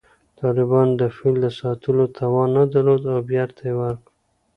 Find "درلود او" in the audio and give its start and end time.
2.73-3.19